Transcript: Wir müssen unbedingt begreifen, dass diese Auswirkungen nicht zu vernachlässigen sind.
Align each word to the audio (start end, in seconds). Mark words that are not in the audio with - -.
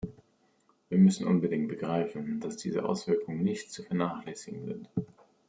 Wir 0.89 0.97
müssen 0.97 1.27
unbedingt 1.27 1.67
begreifen, 1.67 2.39
dass 2.39 2.57
diese 2.57 2.85
Auswirkungen 2.85 3.43
nicht 3.43 3.71
zu 3.71 3.83
vernachlässigen 3.83 4.65
sind. 4.65 4.89